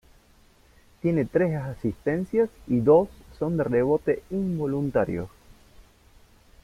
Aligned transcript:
Tiene 1.03 1.25
tres 1.25 1.53
asistencias 1.55 2.49
y 2.65 2.79
dos 2.79 3.07
son 3.37 3.55
de 3.57 3.65
rebote 3.65 4.23
involuntario. 4.31 5.29